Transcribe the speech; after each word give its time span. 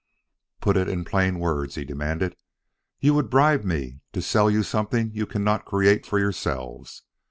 "Put 0.61 0.77
it 0.77 0.89
in 0.89 1.05
plain 1.05 1.37
words," 1.37 1.75
he 1.75 1.85
demanded. 1.85 2.35
"You 3.01 3.13
would 3.13 3.29
bribe 3.29 3.63
me 3.63 3.99
to 4.13 4.21
sell 4.23 4.49
you 4.49 4.63
something 4.63 5.11
you 5.13 5.27
cannot 5.27 5.63
create 5.65 6.07
for 6.07 6.17
yourselves. 6.17 7.03